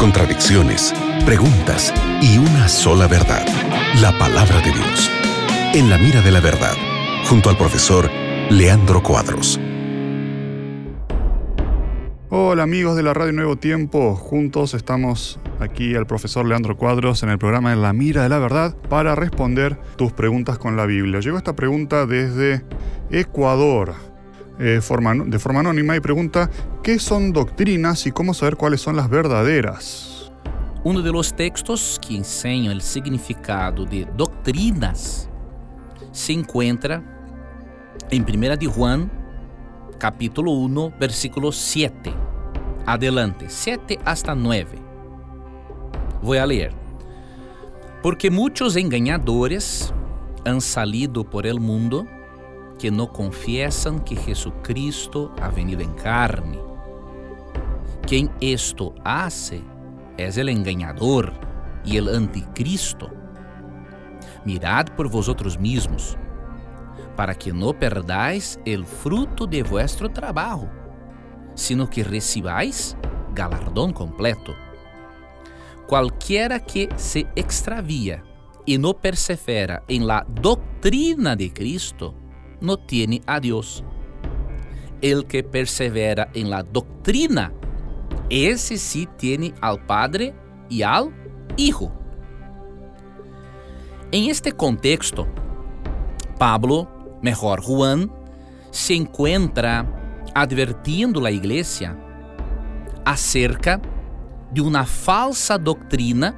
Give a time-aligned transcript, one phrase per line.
[0.00, 0.92] contradicciones,
[1.24, 3.46] preguntas y una sola verdad,
[4.00, 5.08] la palabra de Dios.
[5.72, 6.74] En la mira de la verdad,
[7.28, 8.10] junto al profesor
[8.50, 9.60] Leandro Cuadros.
[12.28, 17.28] Hola amigos de la Radio Nuevo Tiempo, juntos estamos aquí el profesor Leandro Cuadros en
[17.28, 21.20] el programa En la Mira de la Verdad para responder tus preguntas con la Biblia.
[21.20, 22.64] Llegó esta pregunta desde
[23.12, 24.09] Ecuador
[24.60, 24.80] eh,
[25.26, 26.50] de forma anónima y pregunta
[26.82, 30.30] ¿qué son doctrinas y cómo saber cuáles son las verdaderas?
[30.84, 35.30] Uno de los textos que enseña el significado de doctrinas
[36.12, 37.02] se encuentra
[38.10, 39.10] en Primera de Juan,
[39.98, 42.12] capítulo 1, versículo 7.
[42.86, 44.78] Adelante, 7 hasta 9.
[46.22, 46.72] Voy a leer.
[48.02, 49.92] Porque muchos engañadores
[50.44, 52.06] han salido por el mundo
[52.80, 56.58] que não confessam que Jesucristo ha venido em carne.
[58.06, 59.62] Quem esto hace
[60.16, 61.30] es el engañador
[61.84, 63.10] e el anticristo.
[64.46, 66.16] Mirad por vosotros mismos,
[67.14, 70.70] para que não perdais el fruto de vuestro trabalho,
[71.54, 72.96] sino que recibáis
[73.34, 74.56] galardão completo.
[75.86, 78.22] Qualquer que se extravia
[78.66, 82.19] e não persevera em la doctrina de Cristo,
[82.60, 83.84] no tiene a Dios.
[85.00, 87.52] El que persevera en la doctrina,
[88.28, 90.34] ese sí tiene al Padre
[90.68, 91.14] y al
[91.56, 91.92] Hijo.
[94.12, 95.26] En este contexto,
[96.38, 96.88] Pablo,
[97.22, 98.10] mejor Juan,
[98.70, 99.86] se encuentra
[100.34, 101.96] advertindo la iglesia
[103.04, 103.80] acerca
[104.50, 106.34] de uma falsa doutrina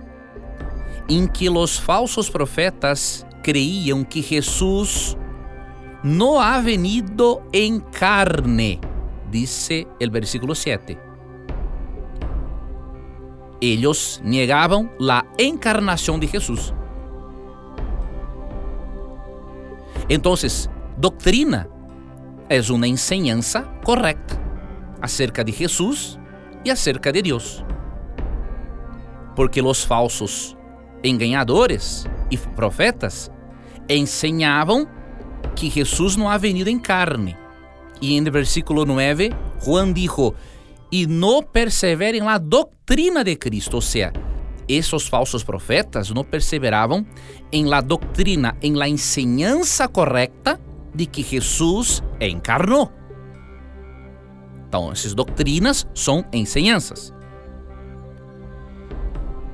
[1.08, 5.16] em que os falsos profetas creiam que Jesus
[6.02, 8.80] no ha venido en carne,
[9.30, 10.98] dice el versículo 7.
[13.60, 16.74] Ellos negaban la encarnación de Jesús.
[20.08, 20.68] Entonces,
[20.98, 21.68] doctrina
[22.48, 24.38] es una enseñanza correcta
[25.00, 26.18] acerca de Jesús
[26.64, 27.64] y acerca de Dios.
[29.36, 30.56] Porque los falsos
[31.04, 33.30] engañadores y profetas
[33.88, 34.88] enseñaban
[35.54, 37.36] que Jesus não ha venido em carne.
[38.00, 39.32] E em versículo 9,
[39.64, 40.34] Juan dijo,
[40.90, 44.12] e não perseverem na doutrina de Cristo, ou seja,
[44.68, 47.06] esses falsos profetas não perseveravam
[47.50, 50.60] em la doutrina, em la enseñança correta
[50.94, 52.90] de que Jesus encarnou.
[54.68, 57.14] Então, essas doutrinas são enseñanças.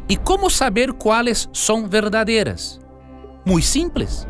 [0.09, 2.80] E como saber quais são verdadeiras?
[3.44, 4.26] Muito simples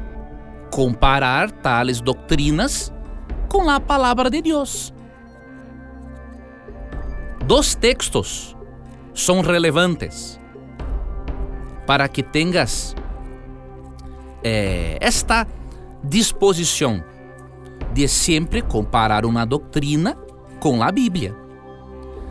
[0.71, 2.93] comparar tales doutrinas
[3.49, 4.93] com a palavra de Deus.
[7.45, 8.57] Dos textos
[9.15, 10.39] são relevantes
[11.87, 12.95] para que tengas
[14.45, 15.47] eh, esta
[16.05, 17.03] disposição
[17.93, 20.15] de sempre comparar uma doutrina
[20.61, 21.35] com a Bíblia.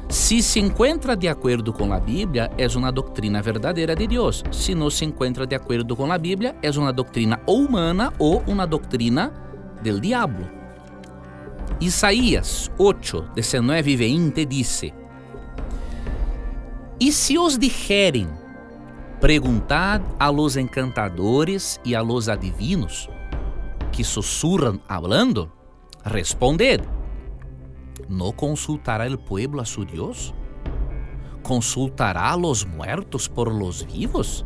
[0.10, 4.42] Se se encontra de acordo com a Bíblia, é uma doutrina verdadeira de Deus.
[4.52, 8.66] Se não se encontra de acordo com a Bíblia, é uma doutrina humana ou uma
[8.66, 9.34] doutrina
[9.84, 10.50] del diablo.
[11.82, 14.84] Isaías 8, 19 e 20 diz:
[17.00, 18.30] E se os dijerem,
[19.20, 23.10] perguntad a los encantadores e a los adivinos,
[23.92, 25.52] que sussurram hablando,
[26.06, 26.82] responded
[28.08, 30.34] ¿No consultará el pueblo a su Dios?
[31.44, 34.46] ¿Consultará a los muertos por los vivos?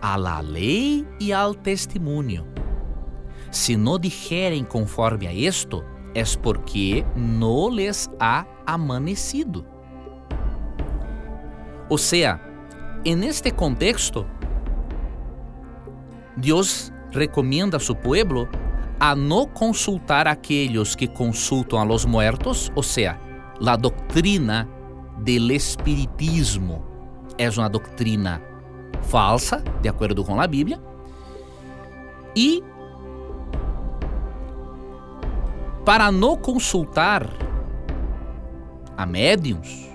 [0.00, 2.46] A la ley y al testimonio.
[3.50, 5.84] Si no dijeren conforme a esto,
[6.14, 9.64] es porque no les ha amanecido.
[11.88, 12.40] O sea,
[13.04, 14.26] en este contexto,
[16.36, 18.48] Dios recomienda a su pueblo
[19.02, 23.18] a não consultar aqueles que consultam a los muertos, ou seja,
[23.66, 24.68] a doutrina
[25.18, 26.84] del espiritismo
[27.36, 28.40] é uma doutrina
[29.02, 30.80] falsa, de acordo com a Bíblia,
[32.36, 32.62] e
[35.84, 37.28] para não consultar
[38.96, 39.90] a médiums,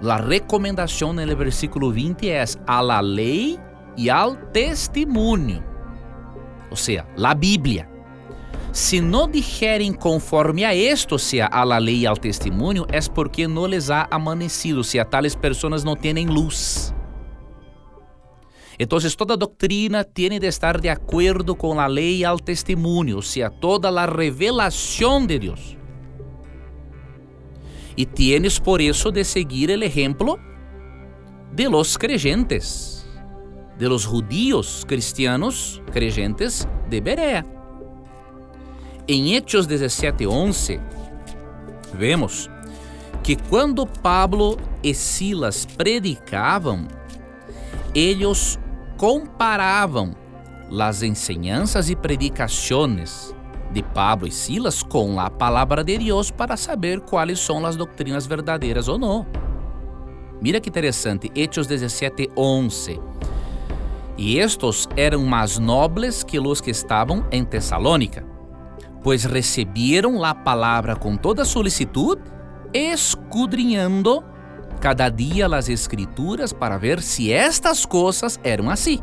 [0.00, 3.58] a recomendação no versículo 20 é a la lei
[3.96, 5.60] e ao testemunho,
[6.70, 7.93] ou seja, a Bíblia.
[8.74, 13.46] Se não dijerem conforme a esto, sea a la lei e ao testemunho, é porque
[13.46, 16.92] não les ha amanecido, sea tales pessoas não têm luz.
[18.76, 23.22] Então, toda doutrina tem de estar de acordo com a lei e ao testemunho, ou
[23.22, 25.78] seja, toda a revelação de Deus.
[27.96, 30.36] E tienes por isso de seguir o exemplo
[31.52, 33.06] de los creyentes,
[33.78, 37.63] de los judíos cristianos creyentes de Berea.
[39.06, 40.80] Em Hechos 17:11
[41.92, 42.48] vemos
[43.22, 46.88] que quando Pablo e Silas predicavam,
[47.94, 48.58] eles
[48.96, 50.14] comparavam
[50.80, 53.34] as enseñanças e predicações
[53.70, 58.26] de Pablo e Silas com a palavra de Deus para saber quais são as doutrinas
[58.26, 59.26] verdadeiras ou não.
[60.40, 63.00] Mira que interessante, Hechos 17, 11.
[64.16, 68.33] E estes eram mais nobres que os que estavam em Tessalônica,
[69.04, 72.18] pois receberam a palavra com toda solicitud,
[72.72, 74.24] escudrinhando
[74.80, 78.98] cada dia as escrituras para ver se estas coisas eram assim.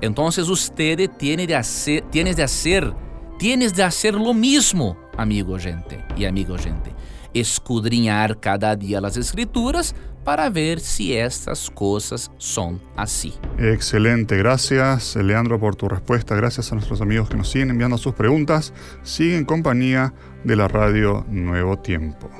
[0.00, 2.94] Então, usted tiene de hacer, tienes de hacer,
[3.38, 6.94] tienes de hacer lo mismo, amigo gente e amigo gente.
[7.34, 9.94] Escudrinhar cada dia as escrituras
[10.30, 13.32] para ver se estas coisas são assim.
[13.58, 18.14] Excelente, gracias Leandro por tu respuesta, gracias a nuestros amigos que nos siguen enviando sus
[18.14, 18.72] preguntas,
[19.02, 22.30] sigue en compañía de la radio Nuevo Tiempo.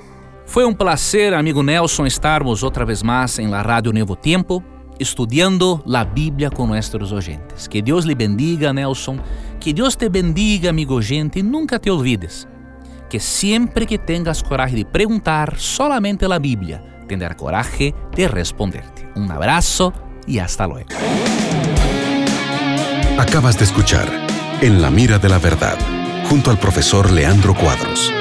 [0.47, 4.63] Foi um prazer, amigo Nelson, estarmos outra vez mais em la Radio Nuevo Tiempo.
[5.01, 7.67] estudiando la Biblia con nuestros oyentes.
[7.67, 9.21] Que Dios le bendiga, Nelson.
[9.59, 12.47] Que Dios te bendiga, amigo oyente, y nunca te olvides
[13.11, 19.09] que siempre que tengas coraje de preguntar solamente la Biblia, tendrá coraje de responderte.
[19.17, 19.93] Un abrazo
[20.27, 20.89] y hasta luego.
[23.19, 24.09] Acabas de escuchar
[24.63, 25.77] En la mira de la verdad,
[26.29, 28.13] junto al profesor Leandro Cuadros.